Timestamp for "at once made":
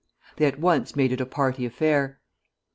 0.47-1.11